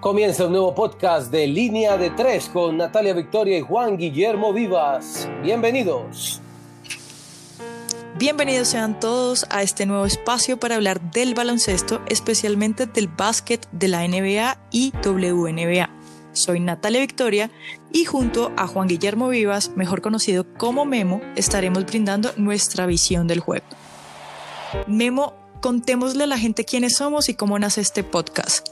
[0.00, 5.28] Comienza un nuevo podcast de Línea de Tres con Natalia Victoria y Juan Guillermo Vivas.
[5.42, 6.40] Bienvenidos.
[8.16, 13.88] Bienvenidos sean todos a este nuevo espacio para hablar del baloncesto, especialmente del básquet de
[13.88, 15.90] la NBA y WNBA.
[16.32, 17.50] Soy Natalia Victoria
[17.92, 23.40] y junto a Juan Guillermo Vivas, mejor conocido como Memo, estaremos brindando nuestra visión del
[23.40, 23.66] juego.
[24.86, 28.66] Memo, contémosle a la gente quiénes somos y cómo nace este podcast.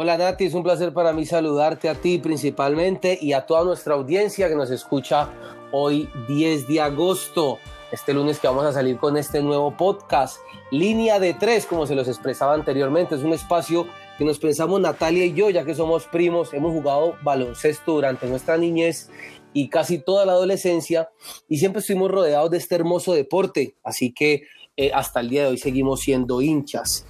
[0.00, 3.94] Hola Nati, es un placer para mí saludarte a ti principalmente y a toda nuestra
[3.94, 5.28] audiencia que nos escucha
[5.72, 7.58] hoy 10 de agosto,
[7.90, 10.38] este lunes que vamos a salir con este nuevo podcast.
[10.70, 13.88] Línea de tres, como se los expresaba anteriormente, es un espacio
[14.18, 18.56] que nos pensamos Natalia y yo, ya que somos primos, hemos jugado baloncesto durante nuestra
[18.56, 19.10] niñez
[19.52, 21.10] y casi toda la adolescencia
[21.48, 24.44] y siempre estuvimos rodeados de este hermoso deporte, así que
[24.76, 27.04] eh, hasta el día de hoy seguimos siendo hinchas.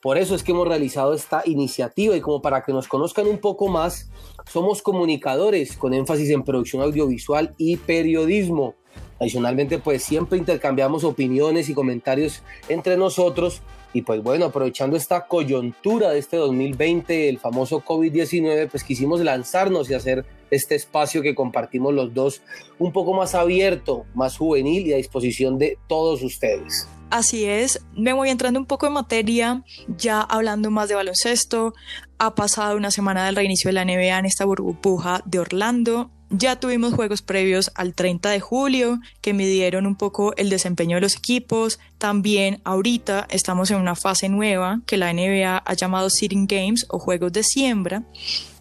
[0.00, 3.38] Por eso es que hemos realizado esta iniciativa y como para que nos conozcan un
[3.38, 4.10] poco más,
[4.50, 8.76] somos comunicadores con énfasis en producción audiovisual y periodismo.
[9.20, 13.60] Adicionalmente, pues siempre intercambiamos opiniones y comentarios entre nosotros
[13.92, 19.90] y pues bueno, aprovechando esta coyuntura de este 2020, el famoso COVID-19, pues quisimos lanzarnos
[19.90, 22.40] y hacer este espacio que compartimos los dos
[22.78, 26.88] un poco más abierto, más juvenil y a disposición de todos ustedes.
[27.10, 31.74] Así es, me voy entrando un poco en materia, ya hablando más de baloncesto.
[32.18, 36.12] Ha pasado una semana del reinicio de la NBA en esta burbuja de Orlando.
[36.30, 41.00] Ya tuvimos juegos previos al 30 de julio que midieron un poco el desempeño de
[41.00, 41.80] los equipos.
[41.98, 47.00] También ahorita estamos en una fase nueva que la NBA ha llamado Sitting Games o
[47.00, 48.04] Juegos de Siembra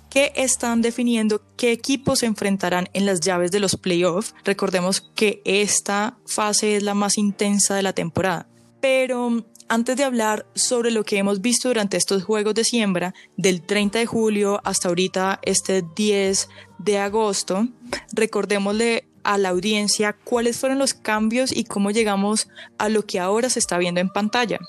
[0.10, 4.34] que están definiendo qué equipos se enfrentarán en las llaves de los playoffs.
[4.44, 8.48] Recordemos que esta fase es la más intensa de la temporada.
[8.82, 13.62] Pero antes de hablar sobre lo que hemos visto durante estos juegos de siembra, del
[13.62, 17.68] 30 de julio hasta ahorita este 10 de agosto,
[18.12, 22.48] recordémosle a la audiencia cuáles fueron los cambios y cómo llegamos
[22.78, 24.60] a lo que ahora se está viendo en pantalla.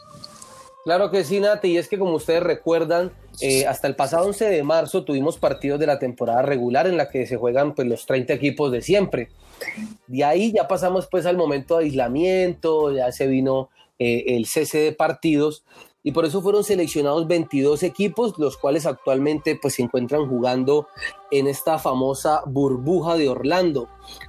[0.84, 4.46] Claro que sí, Nati, y es que como ustedes recuerdan, eh, hasta el pasado 11
[4.46, 8.06] de marzo tuvimos partidos de la temporada regular en la que se juegan pues, los
[8.06, 9.28] 30 equipos de siempre.
[10.06, 14.78] De ahí ya pasamos pues al momento de aislamiento, ya se vino eh, el cese
[14.78, 15.64] de partidos
[16.02, 20.88] y por eso fueron seleccionados 22 equipos, los cuales actualmente pues se encuentran jugando
[21.30, 23.88] en esta famosa burbuja de Orlando.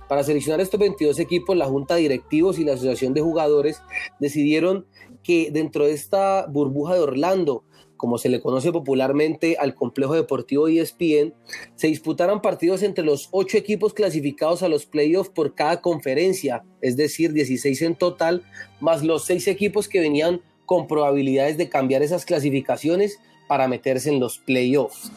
[0.09, 3.81] Para seleccionar estos 22 equipos, la Junta Directivos y la Asociación de Jugadores
[4.19, 4.85] decidieron
[5.23, 7.63] que dentro de esta burbuja de Orlando,
[7.95, 11.33] como se le conoce popularmente al complejo deportivo ESPN,
[11.75, 16.97] se disputaran partidos entre los ocho equipos clasificados a los playoffs por cada conferencia, es
[16.97, 18.43] decir, 16 en total,
[18.79, 24.21] más los seis equipos que venían con probabilidades de cambiar esas clasificaciones para meterse en
[24.21, 25.11] los playoffs.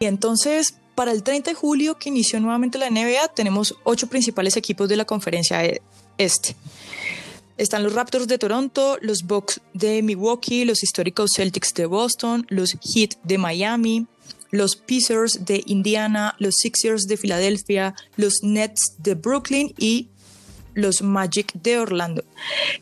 [0.00, 4.56] Y entonces, para el 30 de julio, que inició nuevamente la NBA, tenemos ocho principales
[4.56, 5.80] equipos de la conferencia e-,
[6.18, 6.56] este.
[7.58, 12.76] Están los Raptors de Toronto, los Bucks de Milwaukee, los históricos Celtics de Boston, los
[12.82, 14.08] Heat de Miami,
[14.50, 20.08] los Pacers de Indiana, los Sixers de Filadelfia, los Nets de Brooklyn y
[20.74, 22.24] los Magic de Orlando.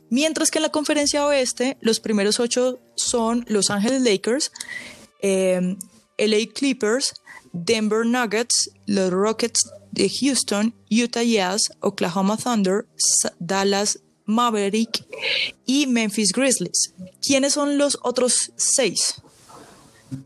[0.08, 4.52] Mientras que en la conferencia oeste, los primeros ocho son Los Angeles Lakers,
[5.22, 5.76] eh,
[6.18, 7.14] LA Clippers,
[7.52, 12.86] Denver Nuggets, los Rockets de Houston, Utah Jazz, Oklahoma Thunder,
[13.38, 15.04] Dallas Maverick
[15.66, 16.94] y Memphis Grizzlies.
[17.20, 19.20] ¿Quiénes son los otros seis?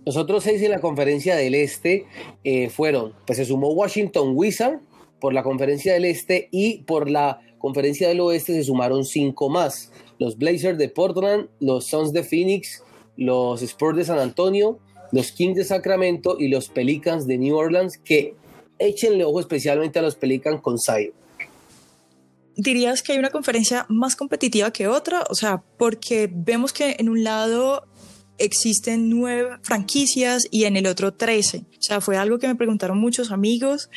[0.05, 2.07] Los otros seis en la conferencia del Este
[2.43, 4.81] eh, fueron, pues se sumó Washington Wizard
[5.21, 9.91] por la conferencia del Este y por la conferencia del Oeste se sumaron cinco más.
[10.19, 12.83] Los Blazers de Portland, los Suns de Phoenix,
[13.17, 14.79] los Spurs de San Antonio,
[15.13, 18.35] los Kings de Sacramento y los Pelicans de New Orleans, que
[18.79, 21.15] échenle ojo especialmente a los Pelicans con Zion
[22.57, 25.25] dirías que hay una conferencia más competitiva que otra?
[25.29, 27.85] O sea, porque vemos que en un lado
[28.39, 31.65] existen nueve franquicias y en el otro trece.
[31.73, 33.91] O sea, fue algo que me preguntaron muchos amigos,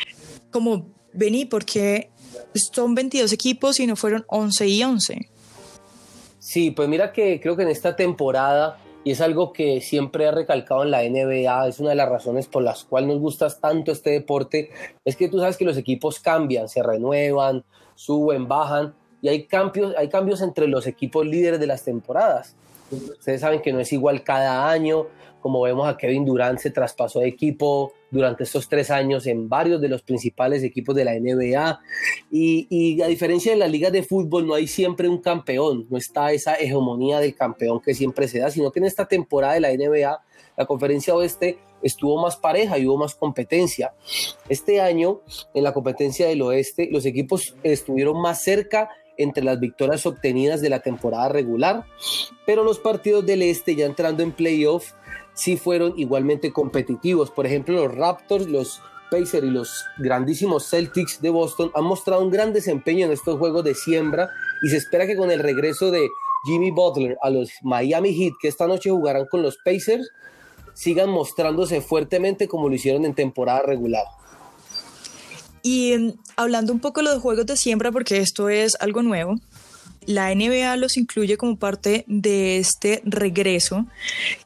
[0.50, 2.10] como, vení, ¿por qué
[2.54, 5.30] son 22 equipos y no fueron 11 y 11?
[6.40, 10.32] Sí, pues mira que creo que en esta temporada, y es algo que siempre he
[10.32, 13.92] recalcado en la NBA, es una de las razones por las cuales nos gusta tanto
[13.92, 14.70] este deporte,
[15.04, 17.64] es que tú sabes que los equipos cambian, se renuevan,
[17.96, 22.56] suben, bajan, y hay cambios, hay cambios entre los equipos líderes de las temporadas.
[22.92, 25.08] Ustedes saben que no es igual cada año,
[25.42, 29.80] como vemos a Kevin Durant se traspasó de equipo durante estos tres años en varios
[29.80, 31.80] de los principales equipos de la NBA.
[32.32, 36.32] Y, a diferencia de las ligas de fútbol, no hay siempre un campeón, no está
[36.32, 39.72] esa hegemonía del campeón que siempre se da, sino que en esta temporada de la
[39.72, 40.22] NBA
[40.58, 43.94] la conferencia oeste estuvo más pareja y hubo más competencia.
[44.50, 45.22] Este año,
[45.54, 50.70] en la competencia del oeste, los equipos estuvieron más cerca entre las victorias obtenidas de
[50.70, 51.86] la temporada regular,
[52.46, 54.94] pero los partidos del este ya entrando en playoff
[55.34, 57.32] sí fueron igualmente competitivos.
[57.32, 62.32] Por ejemplo, los Raptors, los Pacers y los grandísimos Celtics de Boston han mostrado un
[62.32, 64.30] gran desempeño en estos juegos de siembra
[64.64, 66.08] y se espera que con el regreso de
[66.46, 70.12] Jimmy Butler a los Miami Heat, que esta noche jugarán con los Pacers,
[70.74, 74.06] sigan mostrándose fuertemente como lo hicieron en temporada regular.
[75.68, 79.36] Y em, hablando un poco de los juegos de siembra, porque esto es algo nuevo,
[80.06, 83.86] la NBA los incluye como parte de este regreso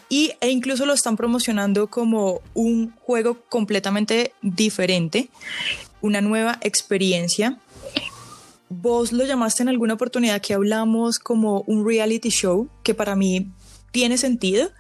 [0.10, 5.30] y, e incluso lo están promocionando como un juego completamente diferente,
[6.02, 7.60] una nueva experiencia.
[8.70, 13.48] Vos lo llamaste en alguna oportunidad que hablamos como un reality show, que para mí
[13.92, 14.72] tiene sentido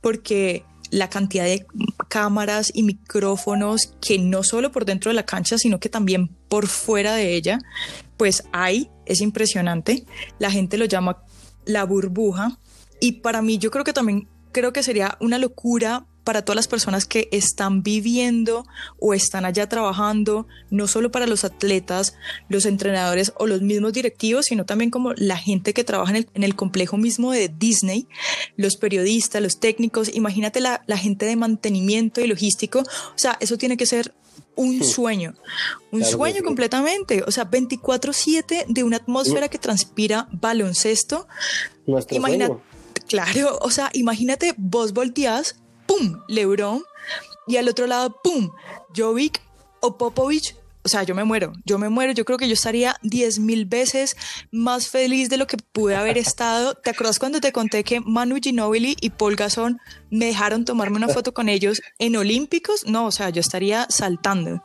[0.00, 1.66] porque la cantidad de
[2.08, 6.66] cámaras y micrófonos que no solo por dentro de la cancha, sino que también por
[6.66, 7.58] fuera de ella,
[8.16, 10.04] pues hay, es impresionante.
[10.38, 11.22] La gente lo llama
[11.64, 12.58] la burbuja
[13.00, 16.68] y para mí yo creo que también creo que sería una locura para todas las
[16.68, 18.66] personas que están viviendo
[18.98, 22.16] o están allá trabajando, no solo para los atletas,
[22.50, 26.54] los entrenadores o los mismos directivos, sino también como la gente que trabaja en el,
[26.54, 28.08] complejo mismo de Disney,
[28.58, 33.78] los periodistas, los técnicos, imagínate la, gente de mantenimiento y logístico, o sea, eso tiene
[33.78, 34.14] que ser
[34.54, 35.32] un sueño,
[35.92, 41.26] un sueño completamente, o sea, 24/7 de una atmósfera que transpira baloncesto.
[41.86, 42.60] Nuestro
[43.06, 45.56] Claro, o sea, imagínate vos volteás
[45.88, 46.22] ¡pum!
[46.28, 46.84] LeBron
[47.48, 48.50] y al otro lado, ¡pum!
[48.94, 49.40] Jovic
[49.80, 50.54] o Popovich.
[50.84, 52.12] O sea, yo me muero, yo me muero.
[52.12, 54.16] Yo creo que yo estaría diez mil veces
[54.52, 56.74] más feliz de lo que pude haber estado.
[56.74, 59.78] ¿Te acuerdas cuando te conté que Manu Ginobili y Paul Gasol
[60.10, 62.86] me dejaron tomarme una foto con ellos en Olímpicos?
[62.86, 64.62] No, o sea, yo estaría saltando.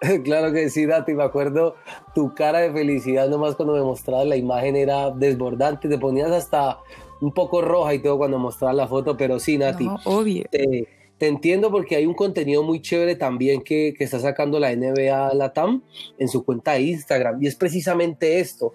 [0.24, 1.76] Claro que sí, Dati, me acuerdo
[2.14, 6.78] tu cara de felicidad nomás cuando me mostrabas la imagen era desbordante, te ponías hasta
[7.20, 9.88] un poco roja y todo cuando mostraba la foto, pero sí, Nati.
[10.04, 10.44] obvio.
[10.50, 10.86] Te,
[11.26, 15.82] entiendo porque hay un contenido muy chévere también que, que está sacando la NBA Latam
[16.18, 18.74] en su cuenta de Instagram y es precisamente esto,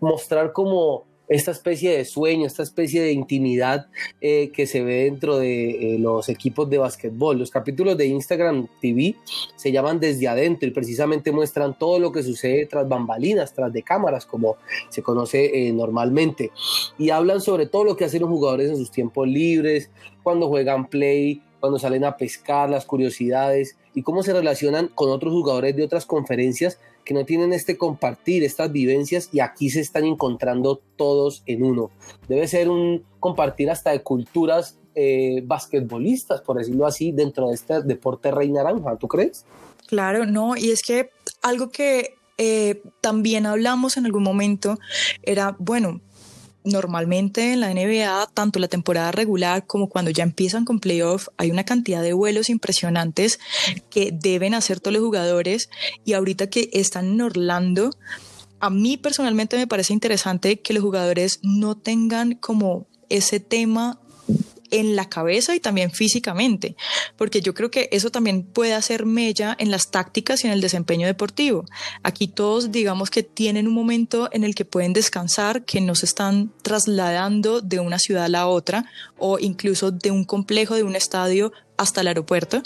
[0.00, 3.86] mostrar como esta especie de sueño, esta especie de intimidad
[4.20, 7.38] eh, que se ve dentro de eh, los equipos de básquetbol.
[7.38, 9.14] Los capítulos de Instagram TV
[9.54, 13.84] se llaman Desde Adentro y precisamente muestran todo lo que sucede tras bambalinas, tras de
[13.84, 14.56] cámaras, como
[14.88, 16.50] se conoce eh, normalmente.
[16.98, 19.88] Y hablan sobre todo lo que hacen los jugadores en sus tiempos libres,
[20.24, 25.32] cuando juegan play, cuando salen a pescar, las curiosidades y cómo se relacionan con otros
[25.32, 30.04] jugadores de otras conferencias que no tienen este compartir, estas vivencias y aquí se están
[30.04, 31.90] encontrando todos en uno.
[32.28, 37.82] Debe ser un compartir hasta de culturas eh, basquetbolistas, por decirlo así, dentro de este
[37.82, 39.44] deporte rey naranja, ¿tú crees?
[39.86, 41.10] Claro, no, y es que
[41.42, 44.78] algo que eh, también hablamos en algún momento
[45.22, 46.00] era, bueno,
[46.64, 51.50] normalmente en la NBA, tanto la temporada regular como cuando ya empiezan con playoff, hay
[51.50, 53.38] una cantidad de vuelos impresionantes
[53.88, 55.70] que deben hacer todos los jugadores.
[56.04, 57.90] Y ahorita que están en Orlando,
[58.60, 63.98] a mí personalmente me parece interesante que los jugadores no tengan como ese tema
[64.70, 66.76] en la cabeza y también físicamente,
[67.16, 70.60] porque yo creo que eso también puede hacer mella en las tácticas y en el
[70.60, 71.64] desempeño deportivo.
[72.02, 76.06] Aquí todos digamos que tienen un momento en el que pueden descansar, que no se
[76.06, 78.84] están trasladando de una ciudad a la otra
[79.18, 82.62] o incluso de un complejo, de un estadio hasta el aeropuerto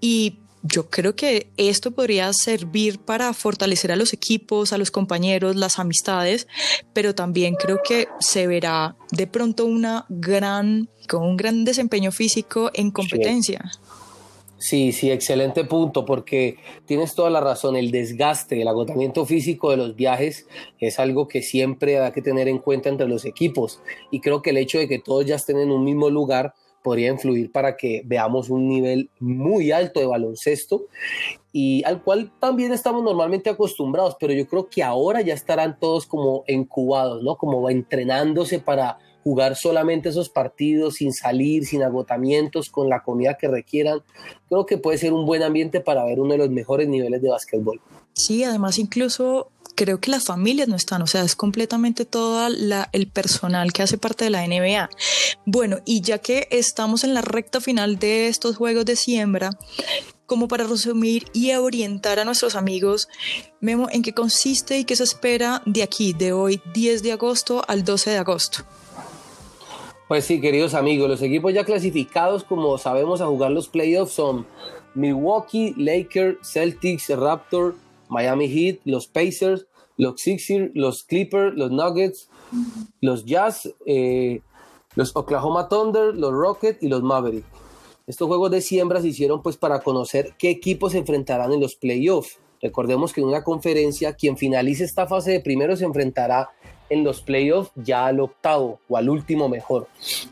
[0.00, 5.56] y yo creo que esto podría servir para fortalecer a los equipos, a los compañeros,
[5.56, 6.48] las amistades,
[6.92, 12.70] pero también creo que se verá de pronto una gran, con un gran desempeño físico
[12.74, 13.70] en competencia.
[14.58, 19.76] Sí, sí, excelente punto, porque tienes toda la razón, el desgaste, el agotamiento físico de
[19.76, 20.48] los viajes
[20.80, 23.80] es algo que siempre hay que tener en cuenta entre los equipos.
[24.10, 26.54] Y creo que el hecho de que todos ya estén en un mismo lugar
[26.88, 30.86] podría influir para que veamos un nivel muy alto de baloncesto
[31.52, 36.06] y al cual también estamos normalmente acostumbrados, pero yo creo que ahora ya estarán todos
[36.06, 37.36] como encubados, ¿no?
[37.36, 43.48] Como entrenándose para jugar solamente esos partidos sin salir, sin agotamientos, con la comida que
[43.48, 44.00] requieran.
[44.48, 47.28] Creo que puede ser un buen ambiente para ver uno de los mejores niveles de
[47.28, 47.82] básquetbol.
[48.14, 53.06] Sí, además incluso creo que las familias no están, o sea, es completamente todo el
[53.10, 54.90] personal que hace parte de la NBA.
[55.46, 59.50] Bueno, y ya que estamos en la recta final de estos juegos de siembra,
[60.26, 63.06] como para resumir y orientar a nuestros amigos,
[63.60, 67.62] Memo, ¿en qué consiste y qué se espera de aquí, de hoy 10 de agosto
[67.68, 68.64] al 12 de agosto?
[70.08, 74.44] Pues sí, queridos amigos, los equipos ya clasificados, como sabemos, a jugar los playoffs son
[74.96, 77.76] Milwaukee, Lakers, Celtics, Raptor,
[78.08, 79.67] Miami Heat, los Pacers,
[79.98, 82.30] los Sixers, los Clippers, los Nuggets,
[83.02, 84.40] los Jazz, eh,
[84.94, 87.46] los Oklahoma Thunder, los Rockets y los Mavericks.
[88.06, 91.74] Estos juegos de siembra se hicieron pues para conocer qué equipos se enfrentarán en los
[91.74, 92.38] playoffs.
[92.62, 96.48] Recordemos que en una conferencia quien finalice esta fase de primero se enfrentará
[96.90, 99.88] en los playoffs ya al octavo o al último mejor.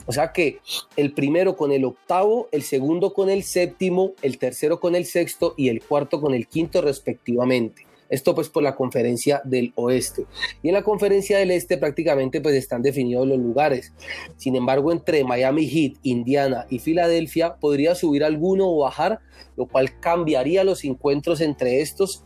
[0.07, 0.61] O sea que
[0.97, 5.55] el primero con el octavo, el segundo con el séptimo, el tercero con el sexto
[5.57, 7.87] y el cuarto con el quinto respectivamente.
[8.09, 10.27] Esto pues por la conferencia del oeste.
[10.63, 13.93] Y en la conferencia del este prácticamente pues están definidos los lugares.
[14.37, 19.21] Sin embargo, entre Miami Heat, Indiana y Filadelfia podría subir alguno o bajar,
[19.57, 22.25] lo cual cambiaría los encuentros entre estos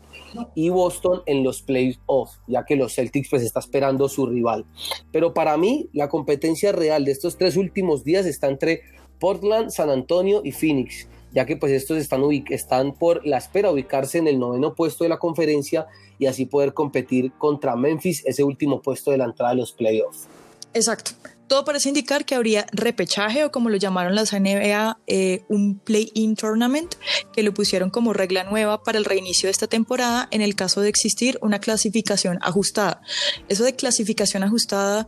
[0.55, 4.65] y Boston en los playoffs, ya que los Celtics pues está esperando su rival.
[5.11, 8.81] Pero para mí la competencia real de estos tres últimos días está entre
[9.19, 14.17] Portland, San Antonio y Phoenix ya que pues estos están, están por la espera ubicarse
[14.17, 15.87] en el noveno puesto de la conferencia
[16.19, 20.27] y así poder competir contra Memphis, ese último puesto de la entrada de los playoffs.
[20.73, 21.11] Exacto.
[21.47, 26.37] Todo parece indicar que habría repechaje o como lo llamaron las NBA, eh, un play-in
[26.37, 26.95] tournament,
[27.33, 30.79] que lo pusieron como regla nueva para el reinicio de esta temporada en el caso
[30.79, 33.01] de existir una clasificación ajustada.
[33.49, 35.05] Eso de clasificación ajustada,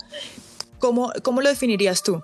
[0.80, 2.22] ¿cómo, cómo lo definirías tú?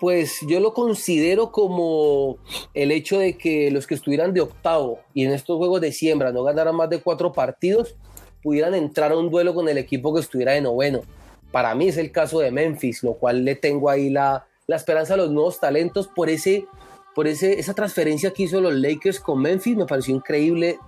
[0.00, 2.36] Pues yo lo considero como
[2.74, 6.32] el hecho de que los que estuvieran de octavo y en estos juegos de siembra
[6.32, 7.94] no ganaran más de cuatro partidos,
[8.42, 11.00] pudieran entrar a un duelo con el equipo que estuviera de noveno.
[11.50, 15.16] Para mí es el caso de Memphis, lo cual le tengo ahí la, esperanza a
[15.16, 16.66] los nuevos talentos por, ese,
[17.14, 19.76] por ese, esa transferencia que hizo los Lakers con Memphis.
[19.76, 20.78] Me pareció increíble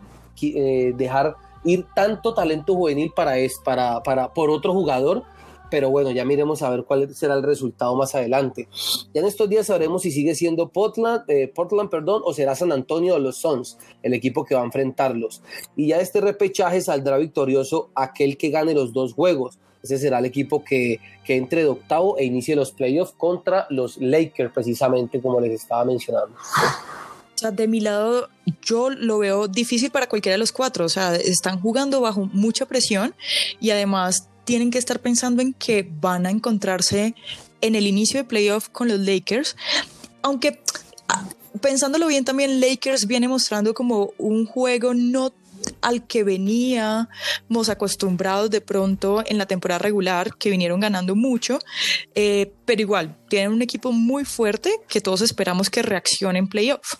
[0.43, 5.23] eh, dejar ir tanto talento juvenil para, para, para, por otro jugador
[5.71, 8.69] pero bueno, ya miremos a ver cuál será el resultado más adelante.
[9.15, 12.73] Ya en estos días sabremos si sigue siendo Portland, eh, Portland perdón, o será San
[12.73, 15.43] Antonio o los Suns, el equipo que va a enfrentarlos.
[15.77, 19.59] Y ya este repechaje saldrá victorioso aquel que gane los dos juegos.
[19.83, 23.99] Ese será el equipo que, que entre de octavo e inicie los playoffs contra los
[23.99, 26.35] Lakers, precisamente como les estaba mencionando.
[27.37, 28.29] O sea, de mi lado,
[28.63, 30.87] yo lo veo difícil para cualquiera de los cuatro.
[30.87, 33.15] O sea, están jugando bajo mucha presión
[33.61, 37.15] y además tienen que estar pensando en que van a encontrarse
[37.61, 39.57] en el inicio de playoff con los Lakers,
[40.23, 40.63] aunque
[41.09, 41.29] ah,
[41.61, 45.35] pensándolo bien también Lakers viene mostrando como un juego no
[45.81, 51.59] al que veníamos acostumbrados de pronto en la temporada regular, que vinieron ganando mucho,
[52.15, 56.95] eh, pero igual, tienen un equipo muy fuerte que todos esperamos que reaccione en playoff.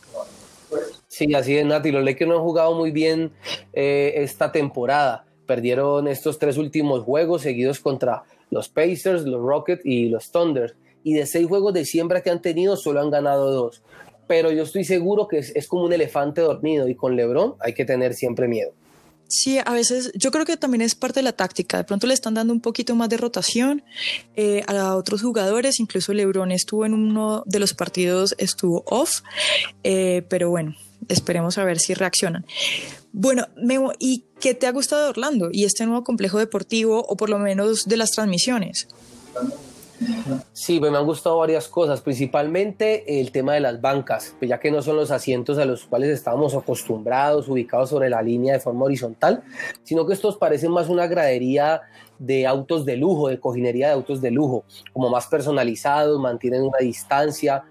[1.07, 1.93] Sí, así es, Nati.
[1.93, 3.31] Los Lakers no han jugado muy bien
[3.73, 5.25] eh, esta temporada.
[5.47, 10.75] Perdieron estos tres últimos juegos seguidos contra los Pacers, los Rockets y los Thunder.
[11.05, 13.83] Y de seis juegos de siembra que han tenido, solo han ganado dos.
[14.27, 17.85] Pero yo estoy seguro que es, como un elefante dormido y con LeBron hay que
[17.85, 18.73] tener siempre miedo.
[19.29, 21.79] Sí, a veces yo creo que también es parte de la táctica.
[21.79, 23.83] De pronto le están dando un poquito más de rotación
[24.37, 25.81] eh, a otros jugadores.
[25.81, 29.23] Incluso LeBron estuvo en uno de los partidos, estuvo off.
[29.83, 30.75] Eh, pero bueno,
[31.09, 32.47] esperemos a ver si reaccionan.
[33.19, 37.31] Bueno, Memo, ¿y qué te ha gustado Orlando y este nuevo complejo deportivo o por
[37.31, 38.89] lo menos de las transmisiones?
[40.53, 44.61] Sí, pues me han gustado varias cosas, principalmente el tema de las bancas, pues ya
[44.61, 48.61] que no son los asientos a los cuales estábamos acostumbrados, ubicados sobre la línea de
[48.61, 49.43] forma horizontal,
[49.83, 51.81] sino que estos parecen más una gradería
[52.19, 56.81] de autos de lujo, de cojinería de autos de lujo, como más personalizados, mantienen una
[56.81, 57.65] distancia,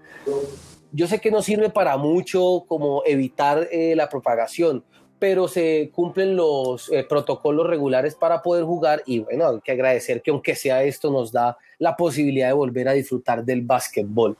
[0.92, 4.82] yo sé que no sirve para mucho como evitar eh, la propagación,
[5.18, 10.22] pero se cumplen los eh, protocolos regulares para poder jugar y bueno, hay que agradecer
[10.22, 14.36] que aunque sea esto nos da la posibilidad de volver a disfrutar del básquetbol.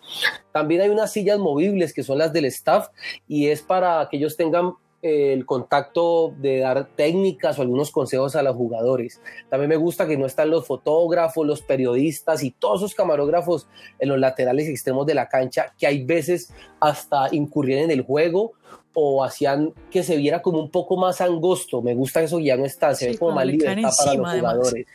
[0.53, 2.89] También hay unas sillas movibles que son las del staff
[3.27, 8.43] y es para que ellos tengan el contacto de dar técnicas o algunos consejos a
[8.43, 9.21] los jugadores.
[9.49, 13.69] También me gusta que no están los fotógrafos, los periodistas y todos esos camarógrafos
[13.99, 18.55] en los laterales extremos de la cancha que hay veces hasta incurrían en el juego
[18.99, 21.83] o hacían que se viera como un poco más angosto.
[21.83, 24.87] Me gusta eso ya no está, se ve como más libertad para los jugadores.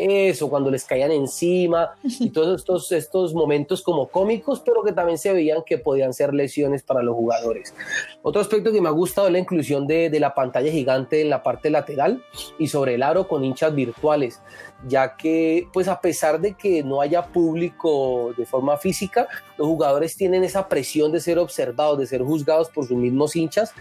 [0.00, 5.18] Eso, cuando les caían encima y todos estos, estos momentos como cómicos, pero que también
[5.18, 7.74] se veían que podían ser lesiones para los jugadores.
[8.22, 11.30] Otro aspecto que me ha gustado es la inclusión de, de la pantalla gigante en
[11.30, 12.22] la parte lateral
[12.60, 14.40] y sobre el aro con hinchas virtuales
[14.86, 19.26] ya que pues a pesar de que no haya público de forma física,
[19.56, 23.72] los jugadores tienen esa presión de ser observados, de ser juzgados por sus mismos hinchas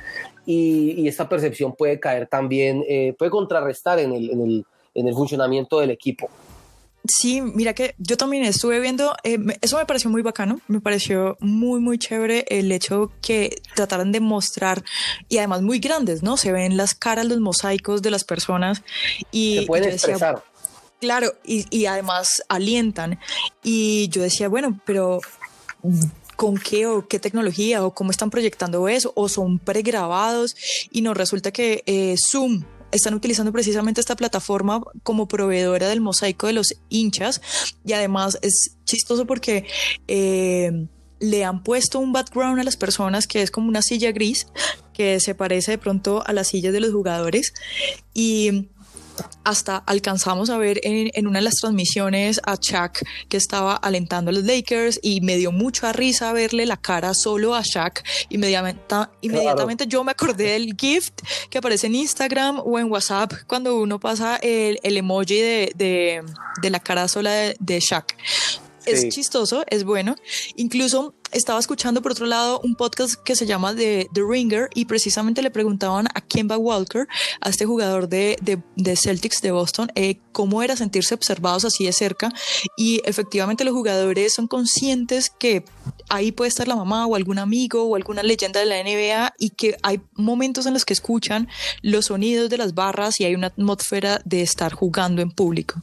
[0.46, 4.66] y, esta percepción puede caer también, eh, puede contrarrestar en el, en, el,
[4.98, 6.30] en el funcionamiento del equipo.
[7.08, 11.38] Sí, mira que yo también estuve viendo, eh, eso me pareció muy bacano, me pareció
[11.40, 14.84] muy, muy chévere el hecho que trataran de mostrar,
[15.30, 16.36] y además muy grandes, ¿no?
[16.36, 18.82] Se ven las caras, los mosaicos de las personas
[19.32, 19.60] y...
[19.60, 20.44] Se pueden expresar.
[21.00, 23.20] Claro, y, y además alientan.
[23.64, 25.22] Y yo decía, bueno, pero
[26.36, 30.56] con qué o qué tecnología o cómo están proyectando eso o son pregrabados
[30.92, 36.48] y nos resulta que eh, Zoom están utilizando precisamente esta plataforma como proveedora del mosaico
[36.48, 37.42] de los hinchas.
[37.86, 39.66] Y además es chistoso porque
[40.08, 40.88] eh,
[41.20, 44.48] le han puesto un background a las personas que es como una silla gris
[44.94, 47.54] que se parece de pronto a las sillas de los jugadores.
[48.14, 48.70] Y
[49.44, 54.34] hasta alcanzamos a ver en, una de las transmisiones a Shaq que estaba alentando a
[54.34, 58.04] los Lakers y me dio mucha risa verle la cara solo a Shaq.
[58.30, 64.00] Inmediatamente, yo me acordé del gift que aparece en Instagram o en WhatsApp cuando uno
[64.00, 66.24] pasa el, emoji de,
[66.62, 68.16] la cara sola de, de Shaq
[68.88, 70.16] es chistoso, es bueno.
[70.56, 74.86] Incluso estaba escuchando por otro lado un podcast que se llama The, The Ringer y
[74.86, 77.08] precisamente le preguntaban a Kemba Walker,
[77.42, 78.38] a este jugador de,
[78.76, 82.32] de, Celtics de Boston, eh, cómo era sentirse observados así de cerca
[82.78, 85.66] y efectivamente los jugadores son conscientes que
[86.10, 89.50] ahí puede estar la mamá o algún amigo o alguna leyenda de la NBA y
[89.52, 91.48] que hay momentos en los que escuchan
[91.82, 95.82] los sonidos de las barras y hay una atmósfera de estar jugando en público.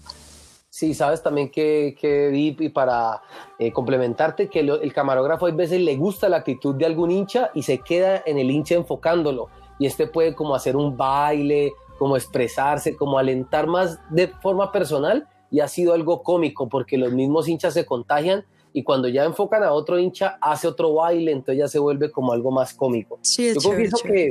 [0.74, 3.22] Sí, sabes también que, que y para
[3.60, 7.62] eh, complementarte que el camarógrafo a veces le gusta la actitud de algún hincha y
[7.62, 12.96] se queda en el hincha enfocándolo y este puede como hacer un baile, como expresarse,
[12.96, 17.72] como alentar más de forma personal y ha sido algo cómico porque los mismos hinchas
[17.72, 21.78] se contagian y cuando ya enfocan a otro hincha hace otro baile, entonces ya se
[21.78, 23.20] vuelve como algo más cómico.
[23.22, 24.30] Sí, Yo confieso que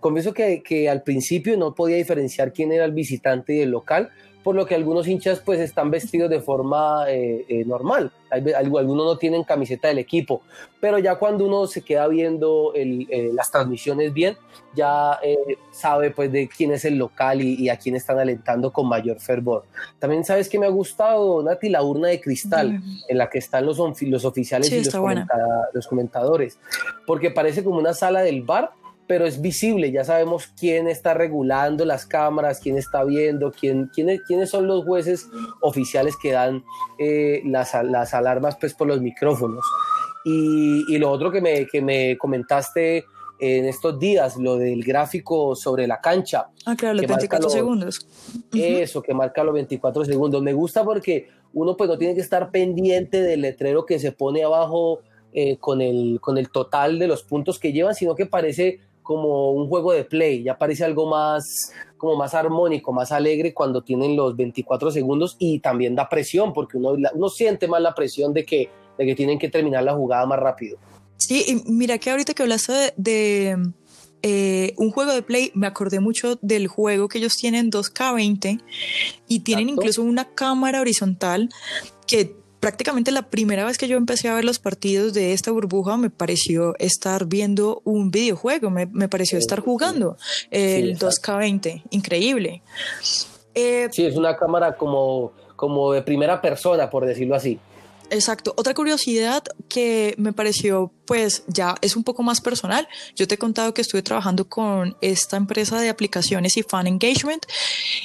[0.00, 4.10] confieso que, que al principio no podía diferenciar quién era el visitante y el local,
[4.46, 9.18] por lo que algunos hinchas pues están vestidos de forma eh, eh, normal, algunos no
[9.18, 10.42] tienen camiseta del equipo,
[10.78, 14.36] pero ya cuando uno se queda viendo eh, las transmisiones bien,
[14.72, 15.18] ya
[15.72, 19.64] sabe pues de quién es el local y, a quién están alentando con mayor fervor.
[19.98, 23.66] También sabes que me ha gustado, Nati, la urna de cristal en la que están
[23.66, 24.94] los, los oficiales y los,
[25.72, 26.56] los comentadores,
[27.04, 28.70] porque parece como una sala del bar,
[29.06, 34.20] pero es visible, ya sabemos quién está regulando las cámaras, quién está viendo, quién, quiénes,
[34.26, 35.28] quiénes son los jueces
[35.60, 36.64] oficiales que dan
[36.98, 39.64] eh, las, las, alarmas pues, por los micrófonos.
[40.24, 43.04] Y, y, lo otro que me, que me comentaste
[43.38, 46.48] en estos días, lo del gráfico sobre la cancha.
[46.64, 48.06] Ah, claro, los 24 segundos.
[48.52, 50.42] Eso, que marca los 24 segundos.
[50.42, 54.42] Me gusta porque uno pues no tiene que estar pendiente del letrero que se pone
[54.42, 55.00] abajo
[55.32, 59.52] eh, con, el, con el total de los puntos que llevan, sino que parece como
[59.52, 64.16] un juego de play, ya parece algo más como más armónico, más alegre cuando tienen
[64.16, 68.44] los 24 segundos y también da presión porque uno, uno siente más la presión de
[68.44, 70.76] que, de que tienen que terminar la jugada más rápido.
[71.16, 73.56] Sí, y mira que ahorita que hablaste de,
[74.22, 78.60] eh, un juego de play, me acordé mucho del juego que ellos tienen 2K20
[79.28, 81.48] y tienen incluso una cámara horizontal
[82.08, 85.96] que prácticamente la primera vez que yo empecé a ver los partidos de esta burbuja
[85.96, 90.16] me pareció estar viendo un videojuego, me, pareció estar jugando
[90.50, 92.62] el 2K20, increíble.
[93.54, 97.58] Eh, sí, es una cámara como, como de primera persona, por decirlo así.
[98.10, 98.54] Exacto.
[98.56, 102.86] Otra curiosidad que me pareció, pues ya es un poco más personal.
[103.16, 107.46] Yo te he contado que estuve trabajando con esta empresa de aplicaciones y fan engagement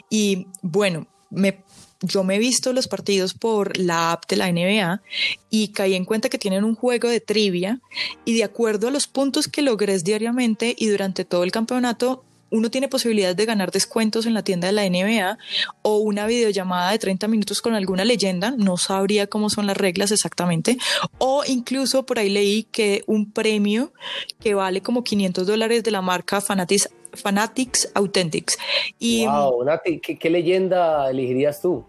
[0.09, 1.63] y bueno, me
[2.01, 5.01] yo me he visto los partidos por la app de la NBA
[5.49, 7.79] y caí en cuenta que tienen un juego de trivia
[8.25, 12.69] y de acuerdo a los puntos que logres diariamente y durante todo el campeonato, uno
[12.69, 15.37] tiene posibilidad de ganar descuentos en la tienda de la NBA
[15.81, 20.11] o una videollamada de 30 minutos con alguna leyenda, no sabría cómo son las reglas
[20.11, 20.77] exactamente,
[21.17, 23.93] o incluso por ahí leí que un premio
[24.39, 28.57] que vale como 500 dólares de la marca Fanatics, Fanatics Authentics.
[28.99, 31.85] Y, wow, Nati, ¿qué, leyenda elegirías tú?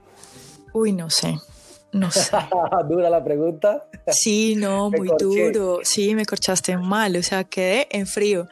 [0.72, 1.38] Uy, no sé.
[1.92, 2.30] No sé.
[2.88, 3.85] ¿Dura la pregunta?
[4.08, 5.80] Sí, no, muy duro.
[5.82, 8.48] Sí, me corchaste mal, o sea, quedé en frío.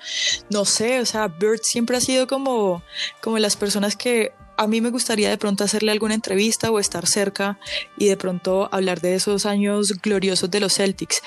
[0.51, 2.83] No sé, o sea, Bird siempre ha sido como,
[3.23, 7.07] como las personas que a mí me gustaría de pronto hacerle alguna entrevista o estar
[7.07, 7.59] cerca
[7.97, 11.23] y de pronto hablar de esos años gloriosos de los Celtics.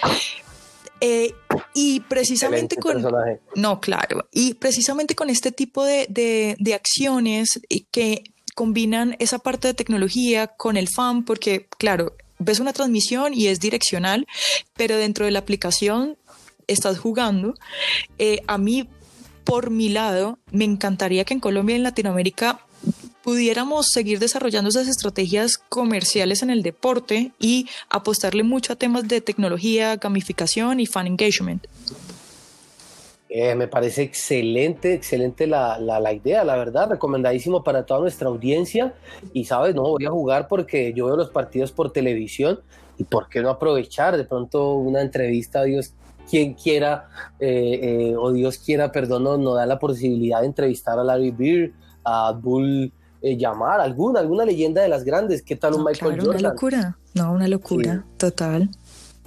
[1.01, 1.33] Eh,
[1.73, 3.03] y precisamente con...
[3.55, 4.27] No, claro.
[4.31, 7.59] Y precisamente con este tipo de, de, de acciones
[7.91, 8.23] que
[8.55, 13.59] combinan esa parte de tecnología con el fan, porque claro, ves una transmisión y es
[13.59, 14.27] direccional,
[14.75, 16.17] pero dentro de la aplicación
[16.67, 17.55] estás jugando.
[18.17, 18.87] Eh, a mí,
[19.43, 22.59] por mi lado, me encantaría que en Colombia y en Latinoamérica
[23.23, 29.21] pudiéramos seguir desarrollando esas estrategias comerciales en el deporte y apostarle mucho a temas de
[29.21, 31.65] tecnología, gamificación y fan engagement.
[33.35, 38.93] Eh, me parece excelente, excelente la, la, idea, la verdad, recomendadísimo para toda nuestra audiencia.
[39.33, 42.59] Y sabes, no voy a jugar porque yo veo los partidos por televisión
[42.99, 45.95] y por qué no aprovechar de pronto una entrevista, Dios
[46.29, 51.03] quien quiera, eh, eh, o Dios quiera, perdón, no, da la posibilidad de entrevistar a
[51.03, 51.71] Larry Bird,
[52.03, 52.93] a Bull
[53.23, 55.41] llamar, alguna, alguna leyenda de las grandes.
[55.41, 56.39] ¿Qué tal un Michael Jordan?
[56.39, 58.69] Una locura, no, una locura, total.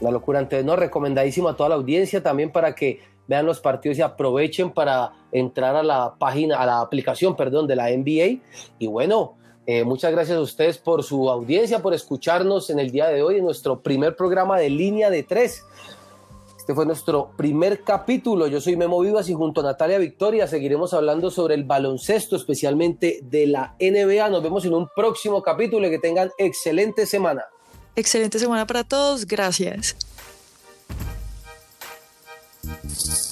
[0.01, 3.99] Una locura, entonces, no, recomendadísimo a toda la audiencia también para que vean los partidos
[3.99, 8.43] y aprovechen para entrar a la página, a la aplicación, perdón, de la NBA.
[8.79, 9.37] Y bueno,
[9.67, 13.39] eh, muchas gracias a ustedes por su audiencia, por escucharnos en el día de hoy
[13.39, 15.65] en nuestro primer programa de línea de tres.
[16.57, 18.49] Este fue nuestro primer capítulo.
[18.49, 23.21] Yo soy Memo Vivas y junto a Natalia Victoria seguiremos hablando sobre el baloncesto, especialmente
[23.23, 24.29] de la NBA.
[24.31, 27.45] Nos vemos en un próximo capítulo y que tengan excelente semana.
[27.95, 29.27] Excelente semana para todos.
[29.27, 29.97] Gracias.
[32.99, 33.26] Thank you.